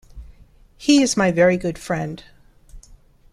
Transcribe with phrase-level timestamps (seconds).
[0.79, 2.23] He is my very good friend.